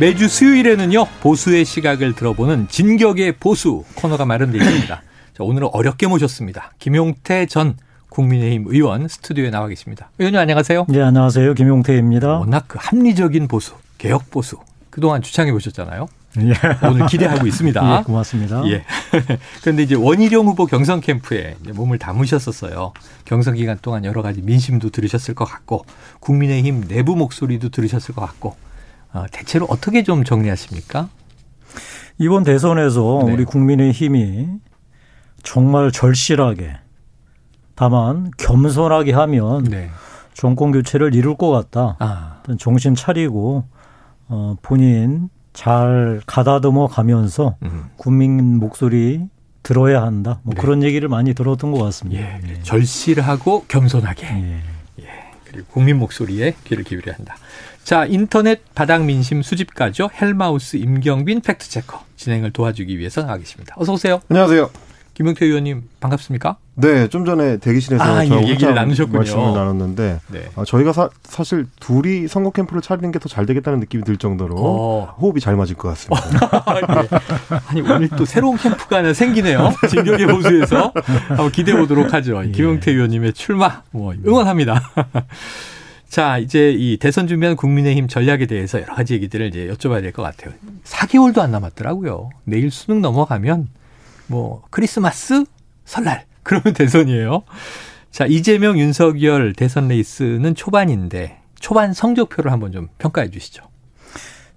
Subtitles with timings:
[0.00, 5.02] 매주 수요일에는요, 보수의 시각을 들어보는 진격의 보수 코너가 마련되어 있습니다.
[5.36, 6.72] 자, 오늘은 어렵게 모셨습니다.
[6.78, 7.76] 김용태 전
[8.08, 10.08] 국민의힘 의원 스튜디오에 나와 계십니다.
[10.18, 10.86] 의원님 안녕하세요.
[10.88, 11.52] 네, 안녕하세요.
[11.52, 12.38] 김용태입니다.
[12.38, 14.56] 워낙 그 합리적인 보수, 개혁 보수
[14.88, 16.08] 그동안 주창해 보셨잖아요.
[16.38, 16.54] 예.
[16.88, 17.98] 오늘 기대하고 있습니다.
[18.00, 18.62] 예, 고맙습니다.
[18.68, 18.84] 예.
[19.60, 22.94] 그런데 이제 원희룡 후보 경선 캠프에 몸을 담으셨었어요.
[23.26, 25.84] 경선 기간 동안 여러 가지 민심도 들으셨을 것 같고
[26.20, 28.54] 국민의힘 내부 목소리도 들으셨을 것 같고 어,
[29.30, 31.08] 대체로 어떻게 좀 정리하십니까?
[32.18, 33.32] 이번 대선에서 네.
[33.32, 34.48] 우리 국민의 힘이
[35.42, 36.76] 정말 절실하게
[37.74, 39.90] 다만 겸손하게 하면 네.
[40.34, 41.96] 정권 교체를 이룰 것 같다.
[41.98, 42.42] 아.
[42.58, 43.64] 정신 차리고
[44.28, 47.90] 어, 본인 잘 가다듬어 가면서 음.
[47.96, 49.28] 국민 목소리
[49.62, 50.40] 들어야 한다.
[50.42, 50.60] 뭐 네.
[50.60, 52.22] 그런 얘기를 많이 들었던 것 같습니다.
[52.22, 52.40] 예.
[52.48, 52.62] 예.
[52.62, 54.26] 절실하고 겸손하게.
[54.26, 54.62] 예.
[55.00, 55.08] 예.
[55.44, 57.36] 그리고 국민 목소리에 귀를 기울여야 한다.
[57.84, 60.10] 자, 인터넷 바닥 민심 수집가죠.
[60.20, 63.74] 헬마우스 임경빈 팩트체커 진행을 도와주기 위해서 나와 계십니다.
[63.78, 64.20] 어서 오세요.
[64.28, 64.70] 안녕하세요.
[65.14, 66.56] 김용태 의원님 반갑습니까?
[66.76, 69.18] 네, 좀 전에 대기실에서 아, 저 예, 얘기를 나누셨군요.
[69.18, 70.48] 말씀을 나눴는데 네.
[70.56, 71.10] 아, 저희가 사,
[71.44, 75.14] 실 둘이 선거 캠프를 차리는 게 더 잘 되겠다는 느낌이 들 정도로 어.
[75.20, 76.48] 호흡이 잘 맞을 것 같습니다.
[76.48, 77.08] 네.
[77.68, 79.74] 아니 오늘 또 새로운 캠프가 하나 생기네요.
[79.90, 80.92] 진격의 보수에서
[81.28, 82.42] 한번 기대해 보도록 하죠.
[82.46, 82.50] 예.
[82.52, 84.80] 김용태 의원님의 출마 뭐 응원합니다.
[86.10, 90.22] 자, 이제 이 대선 준비한 국민의힘 전략에 대해서 여러 가지 얘기들을 이제 여쭤봐야 될 것
[90.22, 90.52] 같아요.
[90.84, 92.30] 4개월도 안 남았더라고요.
[92.44, 93.68] 내일 수능 넘어가면
[94.26, 95.44] 뭐 크리스마스,
[95.84, 97.44] 설날 그러면 대선이에요.
[98.10, 103.62] 자, 이재명, 윤석열 대선 레이스는 초반인데 초반 성적표를 한번 좀 평가해 주시죠.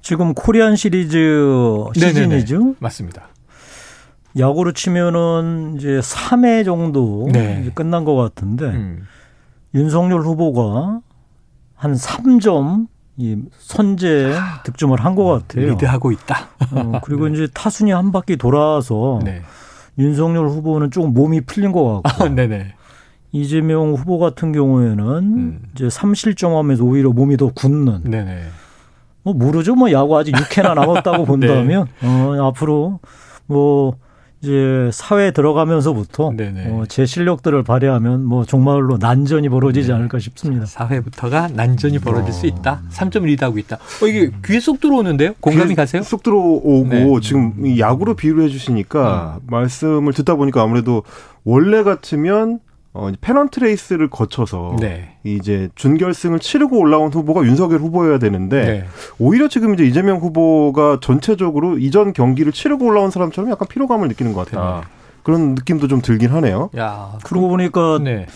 [0.02, 1.18] 지금 코리안 시리즈
[1.94, 2.58] 시즌이죠?
[2.58, 2.75] 네네네.
[2.80, 3.30] 맞습니다.
[4.40, 7.69] 야구로 치면은 이제 3회 정도 네.
[7.75, 9.03] 끝난 것 같은데 음.
[9.75, 11.02] 윤석열 후보가
[11.84, 15.72] 한 3점 이 선제 아, 득점을 한 것 같아요.
[15.72, 16.48] 리드하고 있다.
[16.72, 17.34] 어, 그리고 네.
[17.34, 19.42] 이제 타순이 한 바퀴 돌아서 네.
[20.00, 22.24] 윤석열 후보는 조금 몸이 풀린 것 같고.
[22.24, 22.74] 아, 네네.
[23.34, 25.62] 이재명 후보 같은 경우에는 음.
[25.76, 28.04] 이제 3실점하면서 오히려 몸이 더 굳는.
[28.06, 28.44] 네네.
[29.24, 29.76] 뭐 모르죠.
[29.76, 32.08] 뭐 야구 아직 6회나 남았다고 본다면 네.
[32.08, 33.00] 어, 앞으로
[33.46, 33.98] 뭐
[34.44, 39.94] 이제 4회에 들어가면서부터 어, 제 실력들을 발휘하면 뭐 정말로 난전이 벌어지지 네.
[39.94, 40.66] 않을까 싶습니다.
[40.66, 42.34] 4회부터가 난전이 벌어질 어.
[42.34, 42.81] 수 있다.
[42.92, 43.78] 3점 리드하고 있다.
[43.78, 45.34] 어, 이게 귀에 쏙 들어오는데요?
[45.40, 46.04] 공감이 가세요?
[46.04, 47.20] 쏙 들어오고 네.
[47.22, 49.48] 지금 야구로 비유를 해주시니까 음.
[49.50, 51.04] 말씀을 듣다 보니까 아무래도
[51.46, 52.60] 원래 같으면
[52.96, 55.18] 어, 페넌트 레이스를 거쳐서 네.
[55.24, 58.86] 이제 준결승을 치르고 올라온 후보가 윤석열 후보여야 되는데 네.
[59.18, 64.46] 오히려 지금 이제 이재명 후보가 전체적으로 이전 경기를 치르고 올라온 사람처럼 약간 피로감을 느끼는 것
[64.46, 64.64] 같아요.
[64.64, 64.81] 아.
[65.24, 66.70] 그런 느낌도 좀 들긴 하네요.
[66.78, 68.28] 야, 그러고 보니까 네.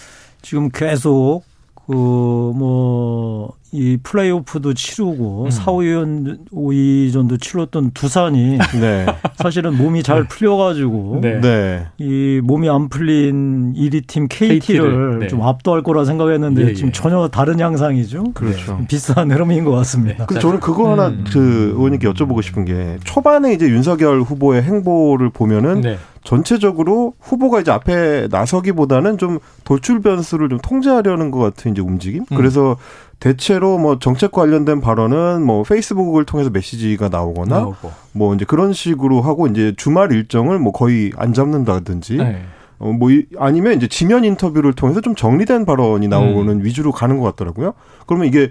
[0.42, 1.44] 지금 계속
[1.88, 5.50] 그뭐 이 플레이오프도 치르고 음.
[5.50, 9.06] 4, 5위전 5위전도 치렀던 두산이 네.
[9.36, 10.28] 사실은 몸이 잘 네.
[10.28, 11.42] 풀려가지고 네.
[11.42, 11.86] 네.
[11.98, 15.28] 이 몸이 안 풀린 1위 팀 KT를, KT를 네.
[15.28, 16.92] 좀 압도할 거라 생각했는데 예, 지금 예.
[16.92, 18.34] 전혀 다른 양상이죠.
[18.34, 18.80] 그렇죠.
[18.88, 20.26] 비슷한 흐름인 것 같습니다.
[20.26, 21.24] 그 저는 그거 하나 음.
[21.30, 25.98] 그 의원님께 여쭤보고 싶은 게 초반에 이제 윤석열 후보의 행보를 보면은 네.
[26.28, 32.26] 전체적으로 후보가 이제 앞에 나서기보다는 좀 돌출 변수를 좀 통제하려는 것 같은 이제 움직임.
[32.30, 32.36] 음.
[32.36, 32.76] 그래서
[33.22, 37.92] 대체로 뭐 정책 관련된 발언은 뭐 페이스북을 통해서 메시지가 나오거나 나오고.
[38.12, 42.42] 뭐 이제 그런 식으로 하고 이제 주말 일정을 뭐 거의 안 잡는다든지 네.
[42.78, 46.66] 어, 뭐, 아니면 이제 지면 인터뷰를 통해서 좀 정리된 발언이 나오는 음.
[46.66, 47.74] 위주로 가는 것 같더라고요.
[48.06, 48.50] 그러면 이게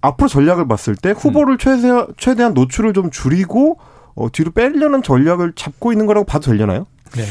[0.00, 1.58] 앞으로 전략을 봤을 때 후보를 음.
[1.58, 3.76] 최대, 최대한 노출을 좀 줄이고
[4.20, 6.86] 어, 뒤로 빼려는 전략을 잡고 있는 거라고 봐도 되려나요?
[7.16, 7.24] 네.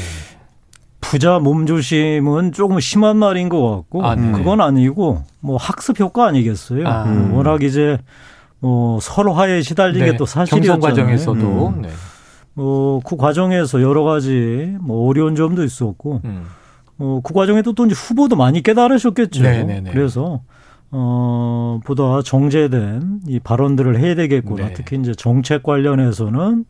[1.01, 4.31] 부자 몸조심은 조금 심한 말인 것 같고 아, 네.
[4.31, 6.87] 그건 아니고 뭐 학습 효과 아니겠어요.
[6.87, 7.03] 아.
[7.03, 7.35] 음.
[7.35, 7.99] 워낙 이제
[8.59, 10.11] 뭐 설화에 시달린 네.
[10.11, 10.79] 게또 사실이었잖아요.
[10.81, 11.81] 과정에서도 음.
[11.83, 11.89] 네.
[12.55, 16.47] 뭐그 과정에서 여러 가지 뭐 어려운 점도 있었고 음.
[16.95, 19.43] 뭐그 과정에도 또 이제 후보도 많이 깨달으셨겠죠.
[19.43, 19.73] 네네네.
[19.73, 19.91] 네, 네.
[19.91, 20.41] 그래서
[20.91, 24.67] 어 보다 정제된 이 발언들을 해야 되겠구나.
[24.69, 24.73] 네.
[24.73, 26.65] 특히 이제 정책 관련해서는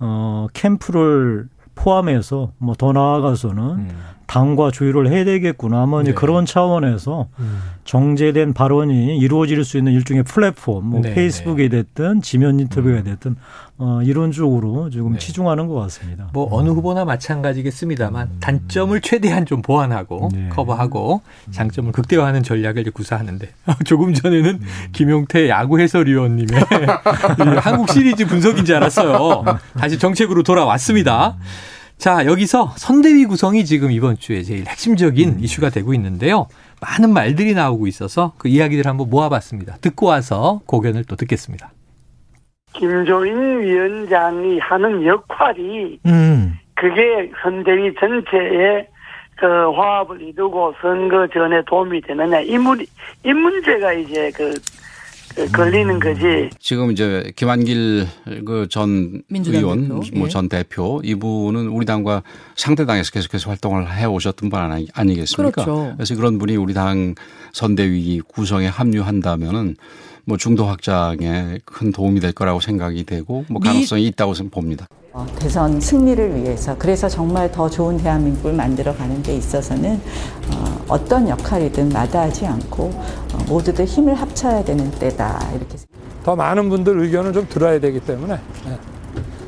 [0.00, 3.88] 어 캠프를 포함해서 뭐 더 나아가서는 음.
[4.28, 5.82] 당과 조율을 해야 되겠구나.
[5.82, 6.12] 아마 네.
[6.12, 7.60] 그런 차원에서 음.
[7.84, 11.14] 정제된 발언이 이루어질 수 있는 일종의 플랫폼, 뭐 네.
[11.14, 11.82] 페이스북이 네.
[11.82, 13.04] 됐든 지면 인터뷰가 음.
[13.04, 13.36] 됐든
[13.78, 15.18] 어, 이런 쪽으로 조금 네.
[15.18, 16.28] 치중하는 것 같습니다.
[16.34, 16.52] 뭐 음.
[16.52, 18.36] 어느 후보나 마찬가지겠습니다만 음.
[18.38, 20.50] 단점을 최대한 좀 보완하고 네.
[20.50, 21.52] 커버하고 음.
[21.52, 23.48] 장점을 극대화하는 전략을 이제 구사하는데
[23.86, 24.66] 조금 전에는 음.
[24.92, 26.60] 김용태 야구 해설위원님의
[27.60, 29.44] 한국 시리즈 분석인 줄 알았어요.
[29.78, 31.38] 다시 정책으로 돌아왔습니다.
[31.98, 35.36] 자, 여기서 선대위 구성이 지금 이번 주에 제일 핵심적인 음.
[35.40, 36.46] 이슈가 되고 있는데요.
[36.80, 39.78] 많은 말들이 나오고 있어서 그 이야기들 한번 모아봤습니다.
[39.80, 41.72] 듣고 와서 고견을 또 듣겠습니다.
[42.72, 46.54] 김종인 위원장이 하는 역할이 음.
[46.74, 48.86] 그게 선대위 전체에
[49.34, 52.78] 그 화합을 이루고 선거 전에 도움이 되느냐 이, 문,
[53.24, 54.54] 이 문제가 이제 그
[55.52, 56.00] 걸리는 음.
[56.00, 56.50] 거지.
[56.58, 58.06] 지금 이제 김한길
[58.44, 60.48] 그 전 의원, 뭐전 예.
[60.48, 62.22] 대표 이분은 우리 당과
[62.56, 65.64] 상대 당에서 계속해서 활동을 해 오셨던 분 아니, 아니겠습니까?
[65.64, 65.92] 그렇죠.
[65.96, 67.14] 그래서 그런 분이 우리 당
[67.52, 69.76] 선대위 구성에 합류한다면은
[70.24, 74.86] 뭐 중도 확장에 큰 도움이 될 거라고 생각이 되고 뭐 가능성이 있다고 봅니다.
[75.18, 80.00] 어, 대선 승리를 위해서 그래서 정말 더 좋은 대한민국을 만들어 가는 데 있어서는
[80.86, 85.76] 어, 떤 역할이든 마다하지 않고 어, 모두들 힘을 합쳐야 되는 때다 이렇게
[86.22, 88.34] 더 많은 분들 의견을 좀 들어야 되기 때문에
[88.64, 88.78] 네.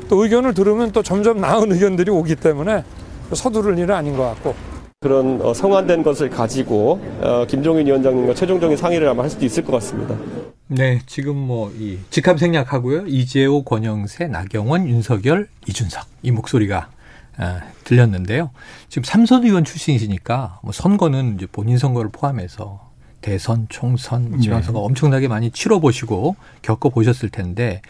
[0.09, 2.83] 또 의견을 들으면 또 점점 나은 의견들이 오기 때문에
[3.31, 4.53] 서두를 일은 아닌 것 같고
[4.99, 9.71] 그런 어, 성안된 것을 가지고 어, 김종인 위원장님과 최종적인 상의를 아마 할 수도 있을 것
[9.71, 10.15] 같습니다.
[10.73, 13.05] 네, 지금 뭐 이 직함 생략하고요.
[13.05, 16.89] 이재호, 권영세, 나경원, 윤석열, 이준석 이 목소리가
[17.35, 18.51] 아, 들렸는데요.
[18.87, 22.89] 지금 삼선 의원 출신이시니까 뭐 선거는 이제 본인 선거를 포함해서
[23.19, 24.85] 대선, 총선, 지방선거 네.
[24.85, 27.81] 엄청나게 많이 치러보시고 겪어보셨을 텐데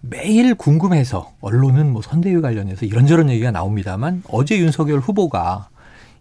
[0.00, 5.70] 매일 궁금해서 언론은 뭐 선대위 관련해서 이런저런 얘기가 나옵니다만 어제 윤석열 후보가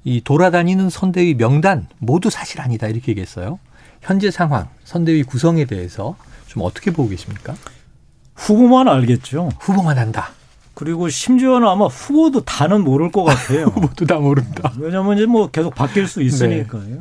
[0.03, 3.59] 이 돌아다니는 선대위 명단 모두 사실 아니다 이렇게 얘기했어요.
[4.01, 6.15] 현재 상황, 선대위 구성에 대해서
[6.47, 7.53] 좀 어떻게 보고 계십니까?
[8.35, 9.49] 후보만 알겠죠.
[9.59, 10.29] 후보만 한다.
[10.73, 13.65] 그리고 심지어는 아마 후보도 다는 모를 것 같아요.
[13.75, 14.73] 후보도 다 모른다.
[14.79, 16.83] 왜냐하면 이제 뭐 계속 바뀔 수 있으니까요.
[16.85, 16.99] 네.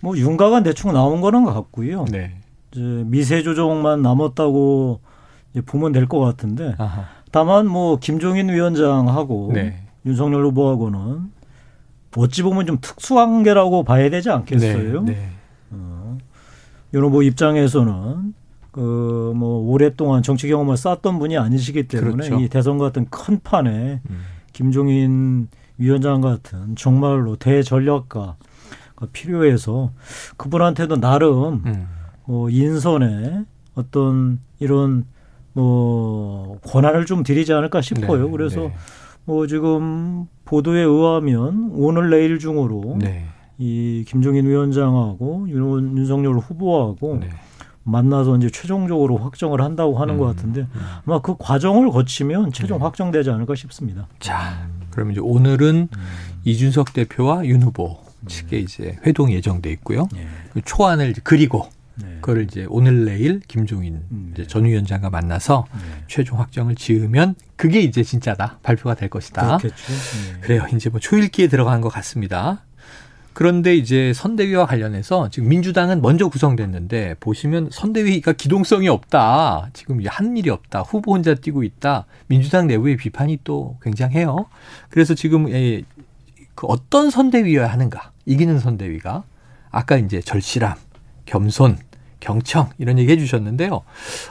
[0.00, 2.04] 뭐 윤곽은 대충 나온 거는 것 같고요.
[2.10, 2.34] 네.
[2.72, 5.00] 이제 미세 조정만 남았다고
[5.66, 7.04] 보면 될 것 같은데 아하.
[7.30, 9.82] 다만 뭐 김종인 위원장하고 네.
[10.04, 11.30] 윤석열 후보하고는
[12.16, 15.02] 어찌 보면 좀 특수한 게라고 봐야 되지 않겠어요?
[15.02, 15.28] 네, 네.
[15.28, 15.41] 어,
[16.92, 18.34] 이런 뭐 입장에서는
[18.70, 22.40] 그 뭐 오랫동안 정치 경험을 쌓았던 분이 아니시기 때문에 그렇죠.
[22.40, 24.20] 이 대선 같은 큰 판에 음.
[24.52, 25.48] 김종인
[25.78, 28.36] 위원장 같은 정말로 대전략가
[29.12, 29.90] 필요해서
[30.36, 31.88] 그분한테도 나름 음.
[32.24, 33.44] 뭐 인선에
[33.74, 35.06] 어떤 이런
[35.54, 38.26] 뭐 권한을 좀 드리지 않을까 싶어요.
[38.26, 38.74] 네, 그래서 네.
[39.24, 43.26] 뭐 지금 보도에 의하면 오늘 내일 중으로 네.
[43.58, 47.30] 이 김종인 위원장하고 윤, 윤석열 후보하고 네.
[47.84, 50.80] 만나서 이제 최종적으로 확정을 한다고 하는 음, 것 같은데 음.
[51.06, 52.84] 아마 그 과정을 거치면 최종 네.
[52.84, 54.06] 확정되지 않을까 싶습니다.
[54.20, 56.02] 자, 그럼 이제 오늘은 음.
[56.44, 58.62] 이준석 대표와 윤 후보 측에 음.
[58.62, 60.08] 이제 회동 예정돼 있고요.
[60.12, 60.26] 네.
[60.52, 62.18] 그 초안을 그리고 네.
[62.20, 64.48] 그걸 이제 오늘 내일 김종인 음, 이제 네.
[64.48, 66.04] 전 위원장과 만나서 네.
[66.06, 69.58] 최종 확정을 지으면 그게 이제 진짜다 발표가 될 것이다.
[69.58, 69.92] 그렇겠죠.
[69.92, 70.40] 네.
[70.40, 70.66] 그래요.
[70.74, 72.62] 이제 뭐 초읽기에 들어간 것 같습니다.
[73.34, 79.70] 그런데 이제 선대위와 관련해서 지금 민주당은 먼저 구성됐는데 보시면 선대위가 기동성이 없다.
[79.72, 80.80] 지금 한 일이 없다.
[80.80, 82.06] 후보 혼자 뛰고 있다.
[82.26, 84.46] 민주당 내부의 비판이 또 굉장해요.
[84.90, 85.46] 그래서 지금
[86.54, 88.12] 그 어떤 선대위여야 하는가?
[88.26, 89.24] 이기는 선대위가
[89.70, 90.76] 아까 이제 절실함,
[91.26, 91.78] 겸손,
[92.20, 93.82] 경청 이런 얘기 해주셨는데요.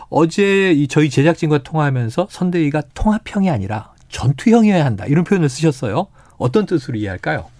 [0.09, 6.07] 어제 이 저희 제작진과 통화하면서 선대위가 통합형이 아니라 전투형이어야 한다 이런 표현을 쓰셨어요.
[6.37, 7.50] 어떤 뜻으로 이해할까요?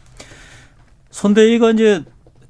[1.11, 2.03] 선대위가 이제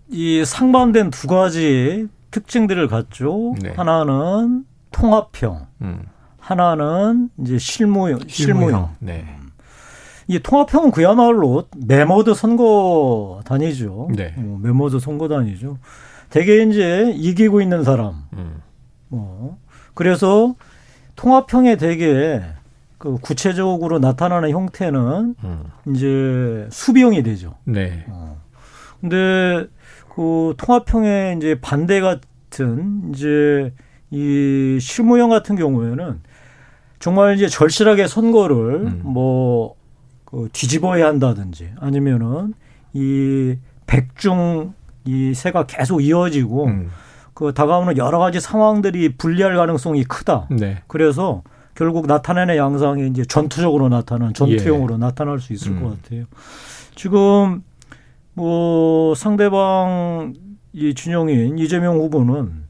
[0.09, 3.55] 이 상반된 두 가지 특징들을 갖죠.
[3.61, 3.71] 네.
[3.71, 6.03] 하나는 통합형, 음.
[6.39, 8.19] 하나는 이제 실무형.
[8.27, 8.95] 실무형.
[8.99, 9.25] 네.
[10.27, 14.09] 이 통합형은 그야말로 매머드 선거단이죠.
[14.15, 14.33] 네.
[14.37, 15.77] 어, 매머드 선거단이죠.
[16.29, 18.23] 대개 이제 이기고 있는 사람.
[18.33, 18.61] 음.
[19.09, 19.57] 뭐
[19.93, 20.55] 그래서
[21.17, 22.41] 통합형에 대개
[22.97, 25.63] 그 구체적으로 나타나는 형태는 음.
[25.87, 27.55] 이제 수비형이 되죠.
[27.65, 28.05] 네.
[28.07, 28.39] 어.
[29.01, 29.67] 근데
[30.15, 33.73] 그 통합형의 이제 반대 같은 이제
[34.11, 36.21] 이 실무형 같은 경우에는
[36.99, 39.01] 정말 이제 절실하게 선거를 음.
[39.03, 42.53] 뭐그 뒤집어야 한다든지 아니면은
[42.93, 43.55] 이
[43.87, 44.73] 백중
[45.05, 46.89] 이 새가 계속 이어지고 음.
[47.33, 50.47] 그 다가오는 여러 가지 상황들이 불리할 가능성이 크다.
[50.51, 50.83] 네.
[50.87, 51.41] 그래서
[51.73, 54.97] 결국 나타내는 양상이 이제 전투적으로 나타나는 전투용으로 예.
[54.99, 55.81] 나타날 수 있을 음.
[55.81, 56.25] 것 같아요.
[56.95, 57.63] 지금
[58.41, 60.33] 뭐 상대방
[60.73, 62.63] 이 진영인 이재명 후보는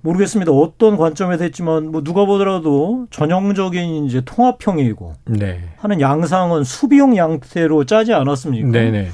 [0.00, 0.50] 모르겠습니다.
[0.50, 5.60] 어떤 관점에서 했지만 뭐 누가 보더라도 전형적인 이제 통합형이고 네.
[5.76, 8.68] 하는 양상은 수비형 양태로 짜지 않았습니까?
[8.68, 9.10] 네네.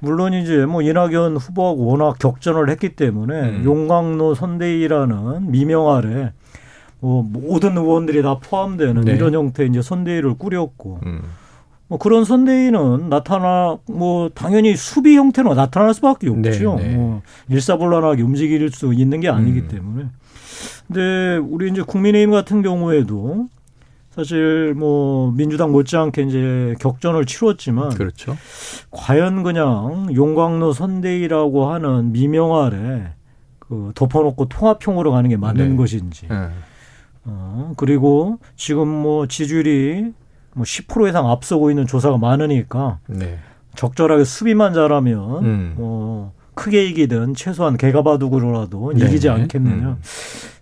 [0.00, 3.64] 물론 이제 뭐 이낙연 후보하고 워낙 격전을 했기 때문에 음.
[3.66, 6.32] 용광로 선대위라는 미명 아래
[7.00, 9.12] 뭐 모든 의원들이 다 포함되는 네.
[9.12, 11.22] 이런 형태의 이제 선대위를 꾸렸고 음.
[11.88, 16.76] 뭐 그런 선대위는 나타나 뭐 당연히 수비 형태로 나타날 수밖에 없죠.
[16.76, 16.96] 네, 네.
[16.96, 19.68] 뭐 일사불란하게 움직일 수 있는 게 아니기 음.
[19.68, 20.06] 때문에.
[20.86, 23.48] 근데 우리 이제 국민의힘 같은 경우에도
[24.10, 28.36] 사실 뭐 민주당 못지않게 이제 격전을 치렀지만 그렇죠.
[28.90, 33.12] 과연 그냥 용광로 선대위라고 하는 미명 아래
[33.58, 35.76] 그 덮어놓고 통합형으로 가는 게 맞는 네.
[35.76, 36.28] 것인지.
[36.28, 36.48] 네.
[37.24, 40.12] 어, 그리고 지금 뭐 지지율이
[40.54, 43.38] 뭐 10% 이상 앞서고 있는 조사가 많으니까 네.
[43.74, 45.74] 적절하게 수비만 잘하면 음.
[45.76, 49.04] 뭐 크게 이기든 최소한 개가 바둑으로라도 네.
[49.04, 49.88] 이기지 않겠느냐.
[49.88, 49.96] 음.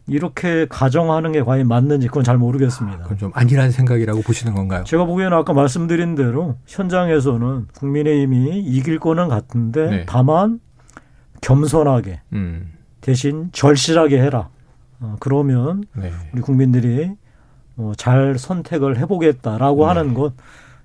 [0.08, 2.98] 이렇게 가정하는 게 과연 맞는지 그건 잘 모르겠습니다.
[2.98, 4.82] 아, 그건 좀 아니라는 생각이라고 보시는 건가요?
[4.84, 10.06] 제가 보기에는 아까 말씀드린 대로 현장에서는 국민의힘이 이길 거는 같은데 네.
[10.08, 10.58] 다만
[11.40, 12.72] 겸손하게 음.
[13.00, 14.48] 대신 절실하게 해라.
[15.00, 16.10] 어, 그러면 네.
[16.32, 17.12] 우리 국민들이
[17.76, 19.88] 어, 잘 선택을 해보겠다라고 네.
[19.88, 20.34] 하는 것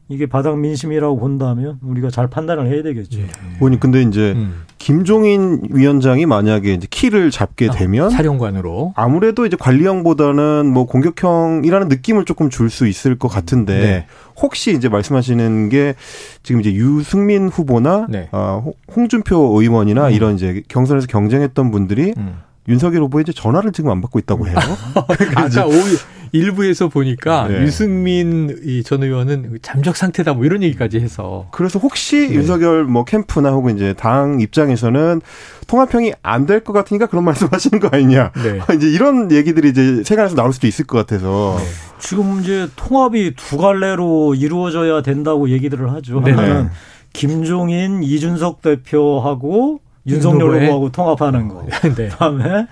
[0.10, 3.20] 이게 바닥 민심이라고 본다면 우리가 잘 판단을 해야 되겠죠.
[3.20, 3.28] 예.
[3.60, 4.64] 보니 근데 이제 음.
[4.78, 12.24] 김종인 위원장이 만약에 이제 키를 잡게 아, 되면 사령관으로 아무래도 이제 관리형보다는 뭐 공격형이라는 느낌을
[12.24, 14.06] 조금 줄 수 있을 것 같은데 네.
[14.42, 15.96] 혹시 이제 말씀하시는 게
[16.42, 18.30] 지금 이제 유승민 후보나 네.
[18.32, 18.64] 어,
[18.96, 20.14] 홍준표 의원이나 음.
[20.14, 22.38] 이런 이제 경선에서 경쟁했던 분들이 음.
[22.70, 24.56] 윤석열 후보에 이제 전화를 지금 안 받고 있다고 해요.
[25.36, 25.98] 아까 오후
[26.32, 27.62] 일부에서 보니까 네.
[27.62, 32.36] 유승민 전 의원은 잠적 상태다 뭐 이런 얘기까지 해서 그래서 혹시 네.
[32.36, 35.22] 윤석열 뭐 캠프나 혹은 이제 당 입장에서는
[35.68, 38.32] 통합형이 안 될 것 같으니까 그런 말씀하시는 거 아니냐.
[38.44, 38.60] 네.
[38.76, 41.66] 이제 이런 얘기들이 이제 세간에서 나올 수도 있을 것 같아서 네.
[42.00, 46.20] 지금 이제 통합이 두 갈래로 이루어져야 된다고 얘기들을 하죠.
[46.22, 46.70] 하나는
[47.14, 51.66] 김종인, 이준석 대표하고 윤석열 후보하고 통합하는 거.
[51.96, 52.08] 네.
[52.10, 52.68] 그다음에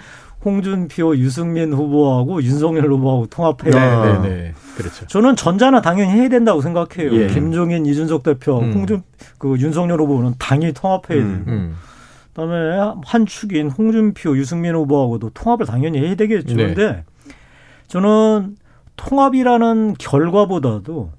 [0.45, 3.75] 홍준표, 유승민 후보하고 윤석열 후보하고 통합해요.
[3.75, 4.53] 아, 네, 네.
[4.77, 5.07] 그렇죠.
[5.07, 7.11] 저는 전자는 당연히 해야 된다고 생각해요.
[7.13, 7.27] 예.
[7.27, 8.73] 김종인, 이준석 대표, 음.
[8.73, 9.01] 홍준
[9.39, 11.51] 그 윤석열 후보는 당연히 통합해야 음, 되고.
[11.51, 11.75] 음.
[12.27, 16.55] 그다음에 한 축인 홍준표, 유승민 후보하고도 통합을 당연히 해야 되겠죠.
[16.55, 16.67] 네.
[16.67, 17.03] 근데
[17.87, 18.57] 저는
[18.97, 21.11] 통합이라는 결과보다도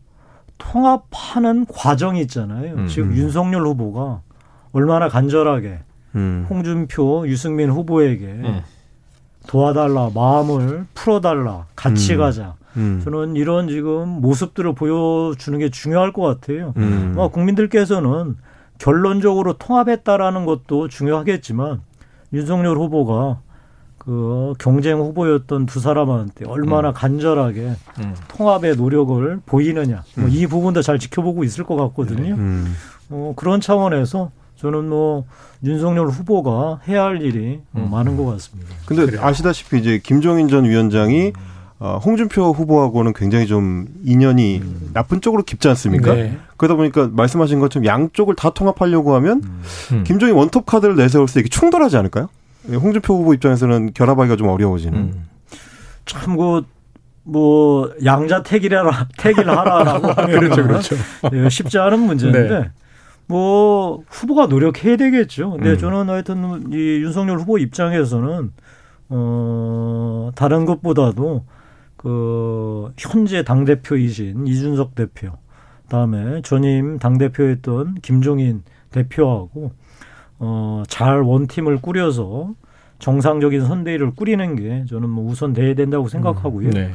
[0.59, 2.75] 통합하는 과정이 있잖아요.
[2.75, 2.87] 음.
[2.87, 3.17] 지금 음.
[3.17, 4.21] 윤석열 후보가
[4.73, 5.81] 얼마나 간절하게
[6.15, 6.47] 음.
[6.49, 8.63] 홍준표, 유승민 후보에게 음.
[9.47, 12.19] 도와달라, 마음을 풀어달라, 같이 음.
[12.19, 12.55] 가자.
[12.77, 13.01] 음.
[13.05, 16.75] 저는 이런 지금 모습들을 보여주는 게 중요할 것 같아요.
[16.77, 17.13] 음.
[17.15, 18.37] 뭐 국민들께서는
[18.79, 21.81] 결론적으로 통합했다라는 것도 중요하겠지만
[22.35, 23.39] 윤석열 후보가
[23.99, 26.95] 그 경쟁 후보였던 두 사람한테 얼마나 음.
[26.95, 28.15] 간절하게 음.
[28.29, 32.37] 통합의 노력을 보이느냐 뭐 이 부분도 잘 지켜보고 있을 것 같거든요.
[33.09, 35.25] 어, 그런 차원에서 저는 뭐
[35.65, 37.89] 윤석열 후보가 해야 할 일이 음.
[37.91, 38.75] 많은 것 같습니다.
[38.87, 39.21] 근데 그래요.
[39.23, 41.33] 아시다시피 이제 김종인 전 위원장이
[41.79, 44.91] 어, 홍준표 후보하고는 굉장히 좀 인연이 음.
[44.95, 46.15] 나쁜 쪽으로 깊지 않습니까?
[46.15, 46.39] 네.
[46.57, 49.43] 그러다 보니까 말씀하신 것처럼 양쪽을 다 통합하려고 하면
[49.93, 50.05] 음.
[50.05, 52.29] 김종인 원톱 카드를 내세울 때 이게 충돌하지 않을까요?
[52.71, 54.99] 예, 홍준표 후보 입장에서는 결합하기가 좀 어려워지는.
[54.99, 55.27] 음.
[56.07, 56.63] 참그
[57.25, 60.97] 뭐 양자 택일하라 택일하라라고 하면 그렇죠, 그렇죠.
[61.33, 62.71] 예, 쉽지 않은 문제인데 네.
[63.27, 65.53] 뭐 후보가 노력해야 되겠죠.
[65.53, 65.79] 근데 음.
[65.79, 68.53] 저는 하여튼 이 윤석열 후보 입장에서는
[69.09, 71.45] 어 다른 것보다도
[71.97, 75.33] 그 현재 당 대표이신 이준석 대표,
[75.89, 79.73] 다음에 전임 당 대표였던 김종인 대표하고
[80.39, 82.55] 어잘 원팀을 꾸려서
[82.99, 86.69] 정상적인 선대위를 꾸리는 게 저는 뭐 우선 돼야 된다고 생각하고요.
[86.69, 86.71] 음.
[86.71, 86.93] 네.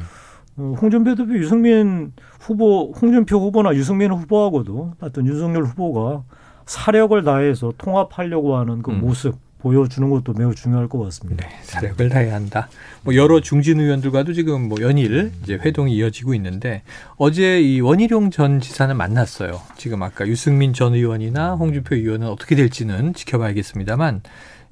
[0.56, 6.24] 어, 홍준표 대표, 유승민 후보, 홍준표 후보나 유승민 후보하고도 하여튼 윤석열 후보가
[6.66, 9.00] 사력을 다해서 통합하려고 하는 그 음.
[9.00, 11.46] 모습 보여주는 것도 매우 중요할 것 같습니다.
[11.46, 12.68] 네, 사력을 다해야 한다.
[13.02, 16.82] 뭐 여러 중진 의원들과도 지금 뭐 연일 이제 회동이 이어지고 있는데
[17.16, 19.60] 어제 이 원희룡 전 지사는 만났어요.
[19.76, 24.22] 지금 아까 유승민 전 의원이나 홍준표 의원은 어떻게 될지는 지켜봐야겠습니다만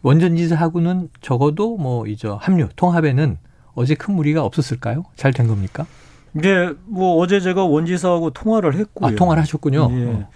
[0.03, 3.39] 원전 지사하고는 적어도 뭐 이제 합류 통합에는
[3.75, 5.05] 어제 큰 무리가 없었을까요?
[5.17, 5.87] 잘 된 겁니까?
[6.33, 9.13] 네, 뭐 어제 제가 원지사하고 통화를 했고요.
[9.13, 9.89] 아, 통화를 하셨군요.
[9.93, 10.05] 예.
[10.07, 10.29] 어.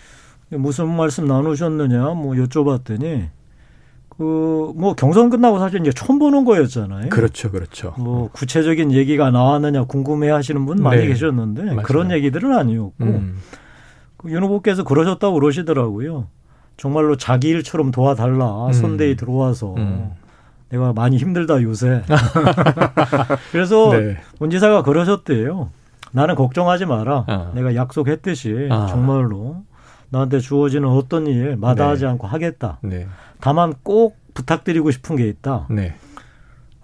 [0.58, 3.28] 무슨 말씀 나누셨느냐 뭐 여쭤봤더니
[4.16, 7.08] 그 뭐 경선 끝나고 사실 이제 처음 보는 거였잖아요.
[7.10, 7.94] 그렇죠, 그렇죠.
[7.98, 11.08] 뭐 구체적인 얘기가 나왔느냐 궁금해하시는 분 많이 네.
[11.08, 11.82] 계셨는데 맞아요.
[11.82, 13.38] 그런 얘기들은 아니었고 음.
[14.16, 16.26] 그윤 후보께서 그러셨다고 그러시더라고요.
[16.76, 18.66] 정말로 자기 일처럼 도와달라.
[18.66, 18.72] 음.
[18.72, 19.74] 선대에 들어와서.
[19.76, 20.10] 음.
[20.74, 22.02] 내가 많이 힘들다 요새.
[23.52, 24.16] 그래서 네.
[24.40, 25.70] 원 지사가 그러셨대요.
[26.10, 27.24] 나는 걱정하지 마라.
[27.28, 27.52] 아.
[27.54, 28.86] 내가 약속했듯이 아.
[28.86, 29.62] 정말로
[30.10, 32.10] 나한테 주어지는 어떤 일 마다하지 네.
[32.10, 32.78] 않고 하겠다.
[32.82, 33.06] 네.
[33.40, 35.68] 다만 꼭 부탁드리고 싶은 게 있다.
[35.70, 35.94] 네.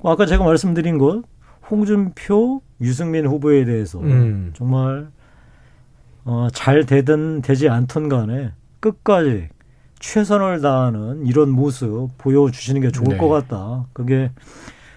[0.04, 1.22] 아까 제가 말씀드린 것
[1.68, 4.52] 홍준표, 유승민 후보에 대해서 음.
[4.54, 5.08] 정말
[6.24, 9.48] 어, 잘 되든 되지 않든 간에 끝까지
[10.00, 13.16] 최선을 다하는 이런 모습 보여주시는 게 좋을 네.
[13.16, 13.86] 것 같다.
[13.92, 14.30] 그게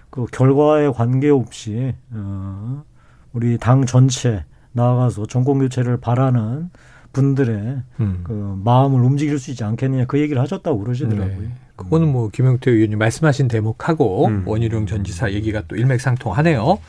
[0.10, 2.84] 그 결과에 관계없이 어,
[3.34, 6.72] 우리 당 전체 나아가서 정권 교체를 바라는
[7.12, 8.22] 분들의 음.
[8.24, 11.40] 그 마음을 움직일 수 있지 않겠느냐 그 얘기를 하셨다고 그러시더라고요.
[11.42, 11.52] 네.
[11.76, 14.44] 그거는 뭐 김영태 의원님 말씀하신 대목하고 음.
[14.48, 16.80] 원희룡 전 지사 얘기가 또 일맥상통하네요.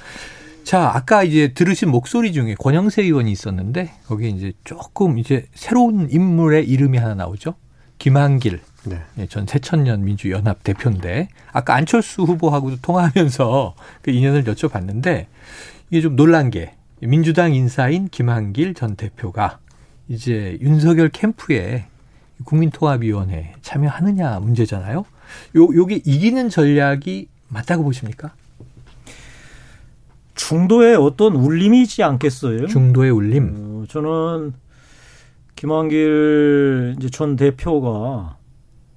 [0.63, 6.67] 자, 아까 이제 들으신 목소리 중에 권영세 의원이 있었는데 거기에 이제 조금 이제 새로운 인물의
[6.69, 7.55] 이름이 하나 나오죠.
[7.99, 9.01] 김한길 네.
[9.19, 15.27] 예, 전 새천년 민주연합 대표인데 아까 안철수 후보하고도 통화하면서 그 인연을 여쭤봤는데
[15.91, 19.59] 이게 좀 놀란 게 민주당 인사인 김한길 전 대표가
[20.09, 21.87] 이제 윤석열 캠프에
[22.45, 24.99] 국민통합위원회 참여하느냐 문제잖아요.
[24.99, 25.05] 요
[25.57, 28.33] 요게 이기는 전략이 맞다고 보십니까?
[30.35, 32.67] 중도의 어떤 울림이지 않겠어요?
[32.67, 33.55] 중도의 울림.
[33.57, 34.53] 어, 저는
[35.57, 38.37] 김한길 이제 전 대표가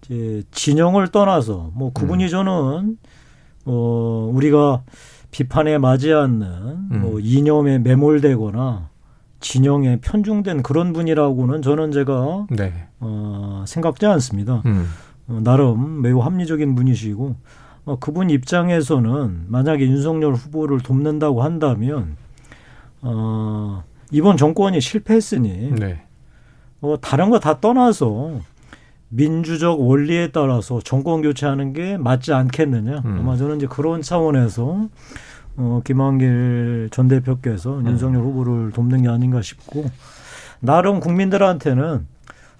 [0.01, 2.29] 이제 진영을 떠나서 뭐 그분이 음.
[2.29, 2.97] 저는
[3.65, 4.83] 어 우리가
[5.31, 6.47] 비판에 맞지 않는
[6.91, 7.01] 음.
[7.01, 8.89] 뭐 이념에 매몰되거나
[9.39, 12.87] 진영에 편중된 그런 분이라고는 저는 제가 네.
[12.99, 14.63] 어, 생각지 않습니다.
[14.65, 14.87] 음.
[15.27, 17.35] 어, 나름 매우 합리적인 분이시고
[17.85, 22.15] 어, 그분 입장에서는 만약에 윤석열 후보를 돕는다고 한다면
[23.01, 26.06] 어, 이번 정권이 실패했으니 네.
[26.81, 28.39] 어, 다른 거 다 떠나서
[29.09, 33.01] 민주적 원리에 따라서 정권 교체하는 게 맞지 않겠느냐.
[33.05, 33.17] 음.
[33.21, 34.89] 아마 저는 이제 그런 차원에서
[35.57, 37.87] 어, 김한길 전 대표께서 음.
[37.87, 39.85] 윤석열 후보를 돕는 게 아닌가 싶고
[40.59, 42.05] 나름 국민들한테는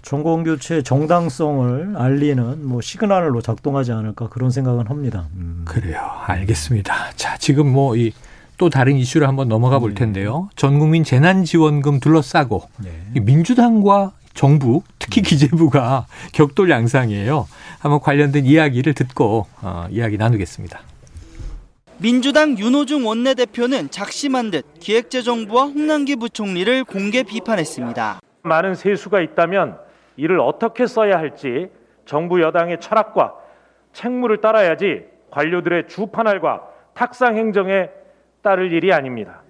[0.04, 5.26] 정권 교체 정당성을 알리는 뭐 시그널로 작동하지 않을까 그런 생각은 합니다.
[5.36, 5.64] 음.
[5.66, 6.00] 그래요.
[6.28, 7.12] 알겠습니다.
[7.18, 8.14] 자, 지금 뭐 이
[8.58, 9.96] 또 다른 이슈를 한번 넘어가 볼 네.
[9.96, 10.50] 텐데요.
[10.56, 13.20] 전 국민 재난지원금 둘러싸고 네.
[13.22, 15.24] 민주당과 정부, 특히 음.
[15.24, 17.48] 기재부가 격돌 양상이에요.
[17.80, 20.80] 한번 관련된 이야기를 듣고 어, 이야기 나누겠습니다.
[22.00, 28.20] 민주당 윤호중 원내대표는 작심한 듯 기획재정부와 홍남기 부총리를 공개 비판했습니다.
[28.44, 29.78] 많은 세수가 있다면
[30.16, 31.70] 이를 어떻게 써야 할지
[32.06, 33.34] 정부 여당의 철학과
[33.94, 36.62] 책무를 따라야지 관료들의 주판알과
[36.94, 37.90] 탁상 행정에
[38.48, 39.42] 따를 일이 아닙니다.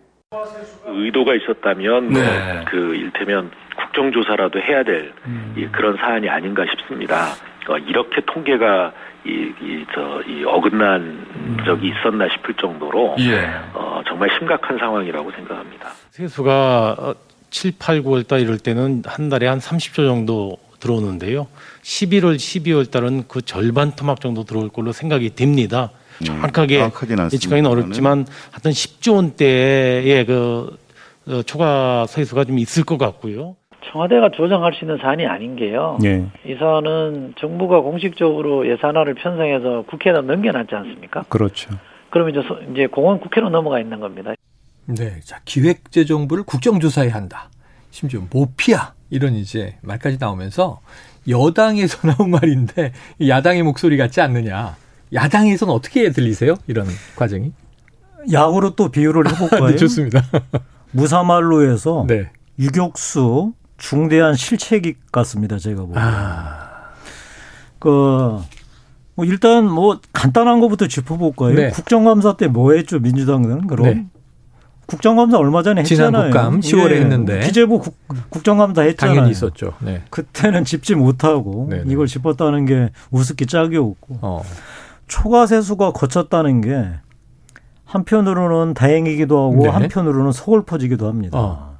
[0.88, 2.66] 의도가 있었다면 네.
[2.68, 5.70] 그 일테면 국정조사라도 해야 될 음.
[5.72, 7.28] 그런 사안이 아닌가 싶습니다.
[7.70, 8.92] 어, 이렇게 통계가
[9.24, 13.46] 이, 이, 저, 이 어긋난 적이 있었나 싶을 정도로 예.
[13.74, 15.90] 어, 정말 심각한 상황이라고 생각합니다.
[16.10, 17.14] 세수가
[17.52, 21.48] 7, 8, 9월 달 이럴 때는 한 달에 한 30조 정도 들어오는데요.
[21.84, 25.92] 11월, 12월 달은 그 절반 토막 정도 들어올 걸로 생각이 됩니다.
[26.22, 26.90] 음, 정확하게
[27.34, 30.78] 예측하기는 어렵지만 하여튼 10조 원대의 그
[31.28, 33.56] 어, 초과 세수가 좀 있을 것 같고요.
[33.92, 35.98] 청와대가 조정할 수 있는 사안이 아닌 게요.
[36.02, 36.26] 네.
[36.46, 41.24] 이 사안은 정부가 공식적으로 예산안을 편성해서 국회에다 넘겨놨지 않습니까?
[41.30, 41.70] 그렇죠.
[42.10, 44.34] 그러면 이제, 이제 공원 국회로 넘어가 있는 겁니다.
[44.86, 45.20] 네.
[45.22, 47.50] 자, 기획재정부를 국정조사해야 한다.
[47.92, 48.94] 심지어 모피아.
[49.10, 50.82] 이런 이제 말까지 나오면서
[51.30, 52.92] 여당에서 나온 말인데
[53.26, 54.76] 야당의 목소리 같지 않느냐.
[55.14, 56.56] 야당에서는 어떻게 들리세요?
[56.68, 57.52] 이런 과정이?
[58.32, 59.68] 야구로 또 비유를 해볼까요?
[59.72, 60.24] 네, 좋습니다.
[60.92, 62.30] 무사말로에서 네.
[62.60, 65.58] 유격수 중대한 실책이 같습니다.
[65.58, 66.02] 제가 보기에.
[66.02, 66.68] 아.
[67.80, 68.40] 그,
[69.16, 71.54] 뭐 일단 뭐 간단한 것부터 짚어볼까요?
[71.56, 71.70] 네.
[71.70, 73.00] 국정감사 때 뭐 했죠?
[73.00, 73.86] 민주당은 그럼?
[73.86, 74.06] 네.
[74.88, 76.32] 국정감사 얼마 전에 했잖아요.
[76.32, 77.02] 지난 국감 10월에 예.
[77.02, 77.80] 했는데 기재부
[78.30, 79.16] 국, 정감사 했잖아요.
[79.16, 79.74] 당연히 있었죠.
[79.82, 80.02] 네.
[80.10, 81.84] 그때는 짚지 못하고 네네.
[81.92, 84.44] 이걸 짚었다는 게 우습기 짝이 없고 어.
[85.08, 86.90] 초과 세수가 거쳤다는 게
[87.86, 89.70] 한편으로는 다행이기도 하고 네.
[89.70, 91.38] 한편으로는 서글퍼지기도 합니다.
[91.40, 91.78] 어.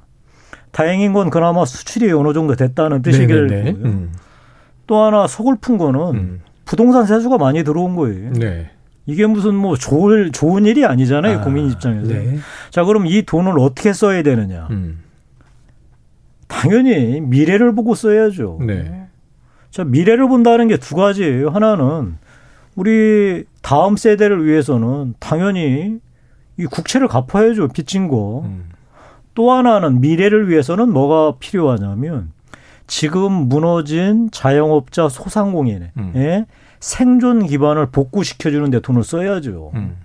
[0.70, 3.74] 다행인 건 그나마 수출이 어느 정도 됐다는 뜻이겠고요.
[3.84, 4.12] 음.
[4.86, 6.40] 또 하나 서글픈 거는 음.
[6.64, 8.32] 부동산 세수가 많이 들어온 거예요.
[8.32, 8.70] 네.
[9.06, 12.12] 이게 무슨 뭐 좋을 좋은 일이 아니잖아요 아, 국민 입장에서.
[12.12, 12.38] 네.
[12.70, 14.68] 자 그럼 이 돈을 어떻게 써야 되느냐?
[14.70, 15.00] 음.
[16.46, 18.58] 당연히 미래를 보고 써야죠.
[18.66, 19.06] 네.
[19.70, 21.50] 자 미래를 본다는 게 두 가지예요.
[21.50, 22.16] 하나는
[22.78, 25.98] 우리 다음 세대를 위해서는 당연히
[26.56, 28.42] 이 국채를 갚아야죠 빚진 거.
[28.44, 28.68] 음.
[29.34, 32.30] 또 하나는 미래를 위해서는 뭐가 필요하냐면
[32.86, 36.44] 지금 무너진 자영업자 소상공인의 음.
[36.78, 39.72] 생존 기반을 복구시켜주는 데 돈을 써야죠.
[39.74, 39.96] 음.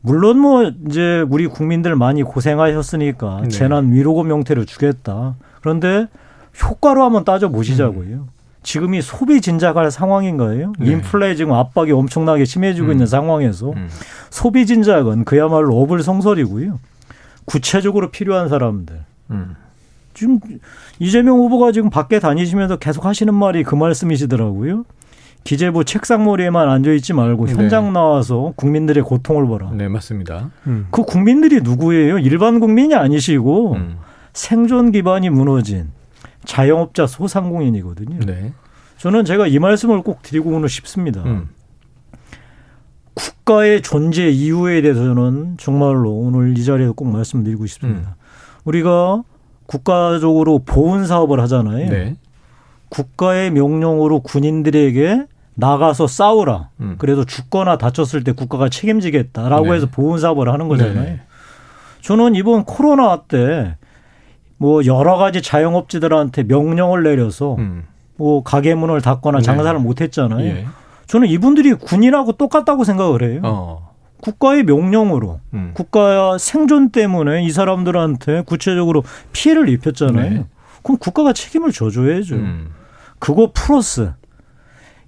[0.00, 3.48] 물론 뭐 이제 우리 국민들 많이 고생하셨으니까 네.
[3.48, 5.36] 재난 위로금 형태로 주겠다.
[5.60, 6.08] 그런데
[6.64, 8.26] 효과로 한번 따져 보시자고요.
[8.60, 8.62] 음.
[8.62, 10.72] 지금이 소비 진작할 상황인가요?
[10.78, 10.92] 네.
[10.92, 12.92] 인플레 지금 압박이 엄청나게 심해지고 음.
[12.92, 13.88] 있는 상황에서 음.
[14.30, 16.78] 소비 진작은 그야말로 어불성설이고요.
[17.44, 19.00] 구체적으로 필요한 사람들.
[19.30, 19.56] 음.
[20.14, 20.40] 지금
[20.98, 24.84] 이재명 후보가 지금 밖에 다니시면서 계속 하시는 말이 그 말씀이시더라고요.
[25.44, 27.54] 기재부 책상머리에만 앉아 있지 말고 네.
[27.54, 29.70] 현장 나와서 국민들의 고통을 보라.
[29.72, 30.50] 네, 맞습니다.
[30.66, 30.88] 음.
[30.90, 32.18] 그 국민들이 누구예요?
[32.18, 33.96] 일반 국민이 아니시고 음.
[34.34, 35.88] 생존 기반이 무너진
[36.44, 38.20] 자영업자 소상공인이거든요.
[38.26, 38.52] 네.
[38.98, 41.22] 저는 제가 이 말씀을 꼭 드리고는 싶습니다.
[41.24, 41.48] 음.
[43.14, 48.10] 국가의 존재 이유에 대해서는 정말로 오늘 이 자리에서 꼭 말씀드리고 싶습니다.
[48.10, 48.14] 음.
[48.64, 49.22] 우리가
[49.66, 51.90] 국가적으로 보훈 사업을 하잖아요.
[51.90, 52.16] 네.
[52.88, 56.70] 국가의 명령으로 군인들에게 나가서 싸우라.
[56.80, 56.96] 음.
[56.98, 59.72] 그래도 죽거나 다쳤을 때 국가가 책임지겠다라고 네.
[59.72, 61.02] 해서 보훈 사업을 하는 거잖아요.
[61.02, 61.20] 네.
[62.00, 63.76] 저는 이번 코로나 때
[64.60, 67.84] 뭐 여러 가지 자영업자들한테 명령을 내려서 음.
[68.16, 69.42] 뭐 가게 문을 닫거나 네.
[69.42, 69.82] 장사를 네.
[69.82, 70.46] 못 했잖아요.
[70.46, 70.66] 예.
[71.06, 73.40] 저는 이분들이 군인하고 똑같다고 생각을 해요.
[73.42, 73.94] 어.
[74.20, 75.70] 국가의 명령으로 음.
[75.72, 80.30] 국가 생존 때문에 이 사람들한테 구체적으로 피해를 입혔잖아요.
[80.30, 80.44] 네.
[80.82, 82.34] 그럼 국가가 책임을 져줘야죠.
[82.34, 82.68] 음.
[83.18, 84.12] 그거 플러스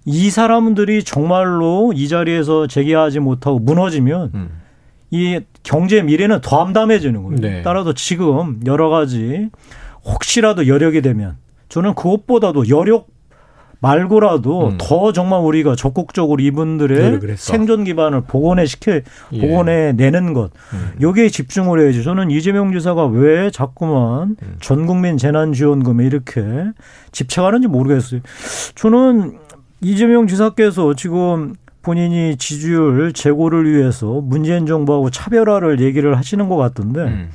[0.07, 4.62] 이 사람들이 정말로 이 자리에서 재기하지 못하고 무너지면 음.
[5.13, 7.41] 이 경제 미래는 더 암담해지는 거예요.
[7.41, 7.63] 네.
[7.63, 9.51] 따라서 지금 여러 가지
[10.05, 11.37] 혹시라도 여력이 되면
[11.69, 13.09] 저는 그것보다도 여력
[13.81, 14.79] 말고라도 음.
[14.79, 19.01] 더 정말 우리가 적극적으로 이분들의 생존 기반을 복원해 시켜
[19.33, 19.41] 예.
[19.41, 20.93] 복원해 내는 것 음.
[21.01, 22.03] 여기에 집중을 해야지.
[22.05, 24.57] 저는 이재명 지사가 왜 자꾸만 음.
[24.61, 26.43] 전 국민 재난 지원금에 이렇게
[27.11, 28.21] 집착하는지 모르겠어요.
[28.77, 29.39] 저는
[29.83, 37.31] 이재명 지사께서 지금 본인이 지지율 제고를 위해서 문재인 정부하고 차별화를 얘기를 하시는 것 같은데 음.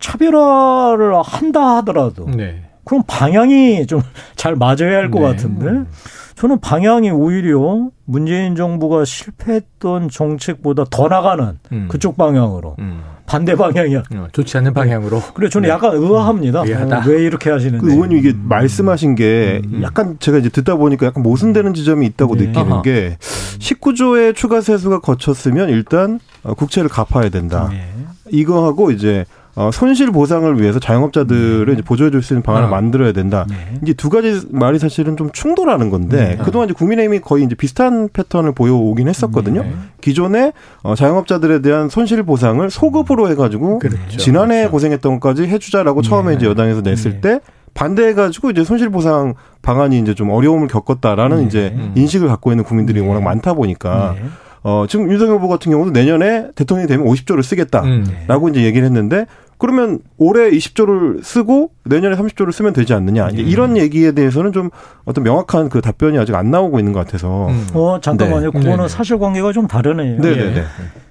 [0.00, 2.62] 차별화를 한다 하더라도 네.
[2.84, 4.02] 그럼 방향이 좀
[4.36, 5.28] 잘 맞아야 할것 네.
[5.28, 5.90] 같은데
[6.36, 11.88] 저는 방향이 오히려 문재인 정부가 실패했던 정책보다 더 나가는 음.
[11.90, 13.02] 그쪽 방향으로 음.
[13.26, 14.02] 반대 방향이야.
[14.14, 15.20] 어, 좋지 않는 방향으로.
[15.34, 15.72] 그래 저는 네.
[15.72, 16.60] 약간 의아합니다.
[16.60, 17.84] 어, 왜 이렇게 하시는지.
[17.84, 18.46] 그 의원님 이게 음.
[18.48, 19.80] 말씀하신 게 음.
[19.82, 22.46] 약간 제가 이제 듣다 보니까 약간 모순되는 지점이 있다고 네.
[22.46, 22.82] 느끼는 아하.
[22.82, 23.16] 게
[23.58, 27.68] 19조의 추가 세수가 거쳤으면 일단 어, 국채를 갚아야 된다.
[27.70, 27.88] 네.
[28.30, 29.24] 이거하고 이제
[29.56, 31.72] 어, 손실 보상을 위해서 자영업자들을 네.
[31.72, 32.70] 이제 보조해 줄 수 있는 방안을 어.
[32.70, 33.46] 만들어야 된다.
[33.48, 33.56] 네.
[33.82, 36.44] 이제 두 가지 말이 사실은 좀 충돌하는 건데 네.
[36.44, 39.62] 그동안 이제 국민의힘이 거의 이제 비슷한 패턴을 보여오긴 했었거든요.
[39.62, 39.72] 네.
[40.02, 44.18] 기존에 어, 자영업자들에 대한 손실 보상을 소급으로 해가지고 그렇죠.
[44.18, 44.72] 지난해 그렇죠.
[44.72, 46.36] 고생했던 것까지 해주자라고 처음에 네.
[46.36, 47.20] 이제 여당에서 냈을 네.
[47.20, 47.40] 때
[47.72, 51.92] 반대해가지고 이제 손실 보상 방안이 이제 좀 어려움을 겪었다라는 이제 음.
[51.94, 54.16] 인식을 갖고 있는 국민들이 워낙 많다 보니까
[54.62, 58.50] 어, 지금 윤석열 후보 같은 경우도 내년에 대통령이 되면 50조를 쓰겠다라고 음.
[58.50, 59.26] 이제 얘기를 했는데
[59.58, 63.28] 그러면 올해 20조를 쓰고 내년에 30조를 쓰면 되지 않느냐.
[63.28, 63.38] 음.
[63.38, 64.70] 이런 얘기에 대해서는 좀
[65.04, 67.48] 어떤 명확한 그 답변이 아직 안 나오고 있는 것 같아서.
[67.48, 67.66] 음.
[67.74, 68.50] 어, 잠깐만요.
[68.52, 68.58] 네.
[68.58, 68.88] 그거는 네.
[68.88, 70.20] 사실관계가 좀 다르네요.
[70.20, 70.56] 네네네.
[70.58, 70.64] 예.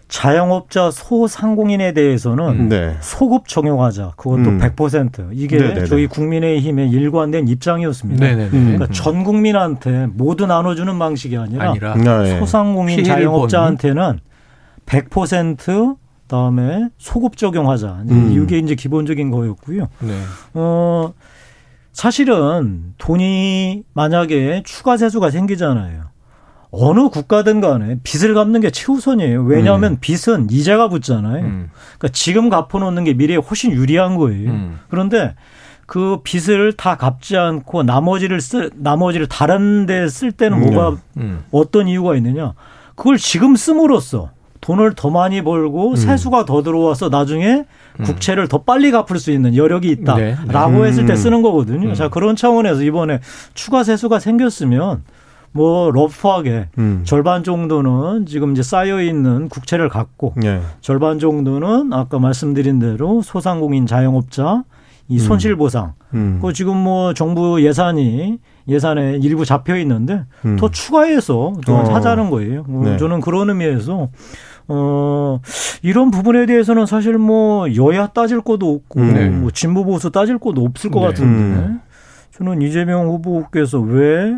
[0.08, 2.70] 자영업자 소상공인에 대해서는 음.
[2.70, 2.96] 네.
[3.02, 4.14] 소급 적용하자.
[4.18, 4.60] 그것도 음.
[4.60, 5.30] 100%.
[5.34, 5.86] 이게 네네네.
[5.86, 8.24] 저희 국민의힘의 일관된 입장이었습니다.
[8.24, 8.50] 네네네.
[8.52, 8.92] 그러니까 음.
[8.92, 11.94] 전 국민한테 모두 나눠주는 방식이 아니라, 아니라.
[11.94, 12.38] 아, 네.
[12.40, 14.20] 소상공인 자영업자한테는
[14.86, 15.98] 100%
[16.28, 18.04] 다음에 소급 적용하자.
[18.10, 18.32] 음.
[18.44, 19.88] 이게 이제 기본적인 거였고요.
[20.00, 20.22] 네.
[20.54, 21.14] 어
[21.94, 26.04] 사실은 돈이 만약에 추가 세수가 생기잖아요.
[26.72, 29.44] 어느 국가든 간에 빚을 갚는 게 최우선이에요.
[29.44, 29.98] 왜냐하면 음.
[30.02, 31.44] 빚은 이자가 붙잖아요.
[31.46, 31.70] 음.
[31.98, 34.50] 그러니까 지금 갚아놓는 게 미래에 훨씬 유리한 거예요.
[34.52, 34.80] 음.
[34.90, 35.36] 그런데
[35.86, 41.46] 그 빚을 다 갚지 않고 나머지를 쓸 나머지를 다른 데 쓸 때는 뭐가 음.
[41.52, 42.54] 어떤 이유가 있느냐?
[42.96, 44.32] 그걸 지금 씀으로써
[44.66, 45.96] 돈을 더 많이 벌고 음.
[45.96, 47.66] 세수가 더 들어와서 나중에
[48.00, 48.04] 음.
[48.04, 50.88] 국채를 더 빨리 갚을 수 있는 여력이 있다라고 네.
[50.88, 51.16] 했을 때 음.
[51.16, 51.90] 쓰는 거거든요.
[51.90, 51.94] 음.
[51.94, 53.20] 자 그런 차원에서 이번에
[53.54, 55.04] 추가 세수가 생겼으면
[55.52, 57.02] 뭐 러프하게 음.
[57.04, 60.60] 절반 정도는 지금 이제 쌓여 있는 국채를 갖고 네.
[60.82, 64.64] 절반 정도는 아까 말씀드린 대로 소상공인 자영업자
[65.08, 65.94] 이 손실 보상.
[66.16, 66.40] 음.
[66.42, 70.56] 그 지금 뭐 정부 예산이 예산에 일부 잡혀 있는데 음.
[70.56, 71.94] 더 추가해서 더 어.
[71.94, 72.66] 하자는 거예요.
[72.68, 72.98] 네.
[72.98, 74.10] 저는 그런 의미에서
[74.68, 75.40] 어,
[75.82, 79.14] 이런 부분에 대해서는 사실 뭐 여야 따질 것도 없고 음.
[79.14, 79.30] 네.
[79.30, 81.06] 뭐 진보 보수 따질 것도 없을 것 네.
[81.08, 81.82] 같은데 음.
[82.38, 84.36] 저는 이재명 후보께서 왜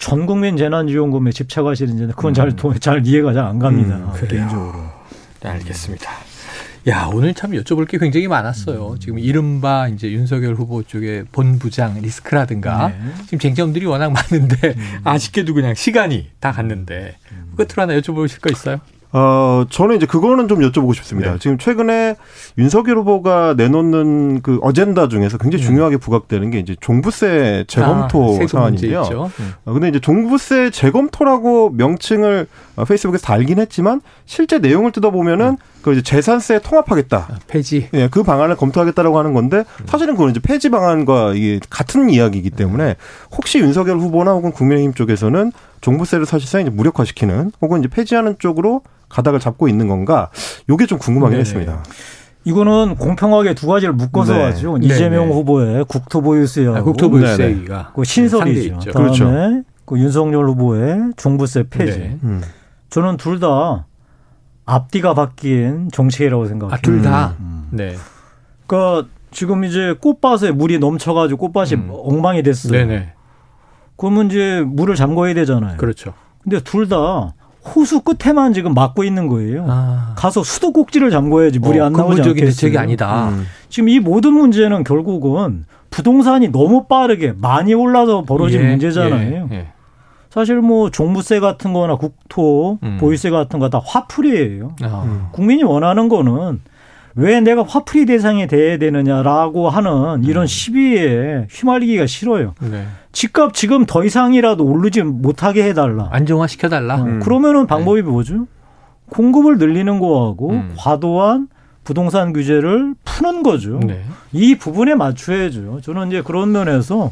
[0.00, 2.74] 전 국민 재난지원금에 집착하시는지 그건 잘, 음.
[2.80, 3.96] 잘 이해가 잘 안 갑니다.
[3.96, 4.72] 음, 개인적으로.
[5.42, 6.10] 네, 알겠습니다.
[6.88, 8.92] 야, 오늘 참 여쭤볼 게 굉장히 많았어요.
[8.92, 8.98] 음.
[8.98, 12.94] 지금 이른바 이제 윤석열 후보 쪽의 본부장 리스크라든가 네.
[13.26, 15.00] 지금 쟁점들이 워낙 많은데 음.
[15.04, 17.52] 아쉽게도 그냥 시간이 다 갔는데 음.
[17.56, 18.80] 끝으로 하나 여쭤보실 거 있어요?
[19.12, 21.32] 어, 저는 이제 그거는 좀 여쭤보고 싶습니다.
[21.32, 21.38] 네.
[21.38, 22.16] 지금 최근에
[22.58, 25.66] 윤석열 후보가 내놓는 그 어젠다 중에서 굉장히 음.
[25.66, 29.30] 중요하게 부각되는 게 이제 종부세 재검토 아, 사안인데요.
[29.40, 29.54] 음.
[29.64, 32.46] 어, 근데 이제 종부세 재검토라고 명칭을
[32.76, 35.56] 어, 페이스북에서 달긴 했지만 실제 내용을 뜯어보면은 음.
[35.82, 37.16] 그 이제 재산세 통합하겠다.
[37.16, 37.88] 아, 폐지.
[37.94, 39.86] 예, 그 방안을 검토하겠다라고 하는 건데 음.
[39.86, 42.96] 사실은 그건 이제 폐지 방안과 이게 같은 이야기이기 때문에
[43.32, 49.40] 혹시 윤석열 후보나 혹은 국민의힘 쪽에서는 종부세를 사실상 이제 무력화시키는 혹은 이제 폐지하는 쪽으로 가닥을
[49.40, 50.30] 잡고 있는 건가?
[50.68, 51.40] 요게 좀 궁금하긴 네네.
[51.40, 51.82] 했습니다.
[52.44, 54.42] 이거는 공평하게 두 가지를 묶어서 네.
[54.44, 54.78] 하죠.
[54.80, 55.34] 이재명 네네.
[55.34, 58.78] 후보의 국토보유세하고 아, 국토보유세가 그 신설이죠.
[58.78, 59.62] 네, 그다음에 그렇죠.
[59.84, 61.98] 그 윤석열 후보의 종부세 폐지.
[61.98, 62.18] 네.
[62.22, 62.40] 음.
[62.90, 63.86] 저는 둘 다
[64.70, 66.74] 앞뒤가 바뀐 정책이라고 생각해요.
[66.74, 67.34] 아, 둘 다.
[67.40, 67.66] 음.
[67.70, 67.94] 네.
[68.66, 71.88] 그러니까 지금 이제 꽃밭에 물이 넘쳐가지고 꽃밭이 음.
[71.92, 72.72] 엉망이 됐어요.
[72.72, 73.12] 네네.
[73.96, 75.76] 그러면 이제 물을 잠궈야 되잖아요.
[75.76, 76.14] 그렇죠.
[76.42, 77.34] 근데 둘 다
[77.76, 79.66] 호수 끝에만 지금 막고 있는 거예요.
[79.68, 80.14] 아.
[80.16, 82.46] 가서 수도 꼭지를 잠궈야지 물이 어, 안 나오지 않겠어요.
[82.46, 83.28] 대책이 아니다.
[83.28, 83.44] 음.
[83.68, 89.48] 지금 이 모든 문제는 결국은 부동산이 너무 빠르게 많이 올라서 벌어진 예, 문제잖아요.
[89.50, 89.66] 예, 예.
[90.30, 92.98] 사실 뭐 종부세 같은 거나 국토, 음.
[93.00, 94.76] 보유세 같은 거 다 화풀이에요.
[94.82, 95.28] 아.
[95.32, 96.60] 국민이 원하는 거는
[97.16, 100.46] 왜 내가 화풀이 대상이 돼야 되느냐라고 하는 이런 음.
[100.46, 102.54] 시비에 휘말리기가 싫어요.
[102.60, 102.86] 네.
[103.12, 106.08] 집값 지금 더 이상이라도 오르지 못하게 해달라.
[106.12, 107.00] 안정화 시켜달라.
[107.00, 107.04] 어.
[107.04, 107.20] 음.
[107.20, 108.08] 그러면은 방법이 네.
[108.08, 108.46] 뭐죠?
[109.10, 110.72] 공급을 늘리는 거하고 음.
[110.78, 111.48] 과도한
[111.82, 113.80] 부동산 규제를 푸는 거죠.
[113.84, 114.04] 네.
[114.32, 115.80] 이 부분에 맞춰야죠.
[115.82, 117.10] 저는 이제 그런 면에서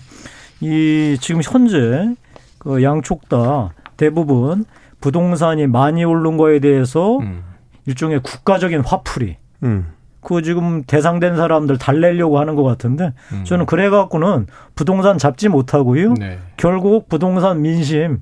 [0.60, 2.14] 이 지금 현재
[2.58, 4.64] 그 양쪽 다 대부분
[5.00, 7.42] 부동산이 많이 오른 거에 대해서 음.
[7.86, 9.86] 일종의 국가적인 화풀이 음.
[10.20, 13.44] 그 지금 대상된 사람들 달래려고 하는 것 같은데 음.
[13.44, 16.14] 저는 그래갖고는 부동산 잡지 못하고요.
[16.14, 16.38] 네.
[16.56, 18.18] 결국 부동산 민심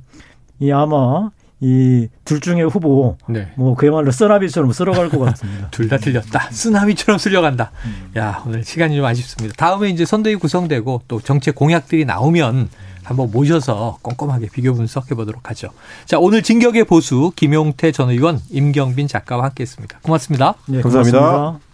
[0.60, 3.48] 이 아마 이 둘 중에 후보 네.
[3.56, 5.68] 뭐 그야말로 쓰나미처럼 쓸어갈 것 같습니다.
[5.72, 6.50] 둘 다 틀렸다.
[6.50, 7.70] 쓰나미처럼 쓸려간다.
[7.86, 8.10] 음.
[8.18, 9.54] 야 오늘 시간이 좀 아쉽습니다.
[9.56, 12.68] 다음에 이제 선대위 구성되고 또 정책 공약들이 나오면
[13.06, 15.68] 한번 모셔서 꼼꼼하게 비교 분석해 보도록 하죠.
[16.06, 19.98] 자, 오늘 진격의 보수 김용태 전 의원, 임경빈 작가와 함께 했습니다.
[20.02, 20.54] 고맙습니다.
[20.66, 21.18] 네, 감사합니다.
[21.18, 21.65] 고맙습니다.